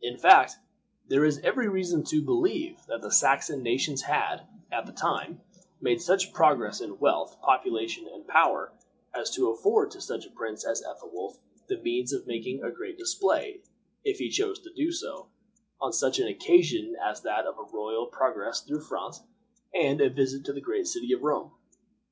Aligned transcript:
In 0.00 0.16
fact, 0.16 0.54
there 1.08 1.24
is 1.24 1.40
every 1.40 1.68
reason 1.68 2.04
to 2.04 2.22
believe 2.22 2.86
that 2.86 3.00
the 3.00 3.10
Saxon 3.10 3.60
nations 3.64 4.02
had, 4.02 4.46
at 4.70 4.86
that 4.86 4.96
time, 4.96 5.40
made 5.80 6.00
such 6.00 6.32
progress 6.32 6.80
in 6.80 7.00
wealth, 7.00 7.40
population, 7.40 8.06
and 8.06 8.24
power 8.24 8.72
as 9.12 9.32
to 9.34 9.50
afford 9.50 9.90
to 9.90 10.00
such 10.00 10.26
a 10.26 10.30
prince 10.30 10.64
as 10.64 10.80
Ethelwolf 10.84 11.40
the 11.66 11.76
means 11.82 12.12
of 12.12 12.24
making 12.24 12.62
a 12.62 12.70
great 12.70 12.96
display, 12.98 13.62
if 14.04 14.18
he 14.18 14.28
chose 14.28 14.60
to 14.60 14.72
do 14.72 14.92
so, 14.92 15.28
on 15.80 15.92
such 15.92 16.20
an 16.20 16.28
occasion 16.28 16.94
as 17.04 17.22
that 17.22 17.44
of 17.44 17.58
a 17.58 17.64
royal 17.76 18.06
progress 18.06 18.60
through 18.60 18.82
France 18.82 19.22
and 19.74 20.00
a 20.00 20.08
visit 20.08 20.44
to 20.44 20.52
the 20.52 20.60
great 20.60 20.86
city 20.86 21.12
of 21.12 21.22
Rome. 21.22 21.50